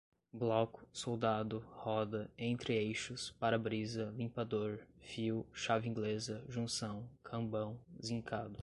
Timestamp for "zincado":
8.03-8.59